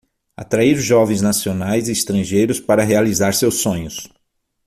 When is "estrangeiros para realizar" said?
1.91-3.33